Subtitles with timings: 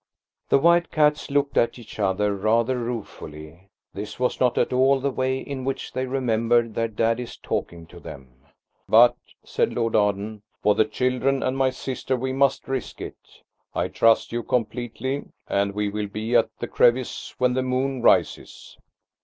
[0.49, 3.69] The white cats looked at each other rather ruefully.
[3.93, 7.99] This was not at all the way in which they remembered their daddy's talking to
[7.99, 8.47] them.
[8.89, 13.41] "But," said Lord Arden, "for the children and my sister we must risk it.
[13.75, 18.79] I trust you completely, and we will be at the crevice when the moon rises."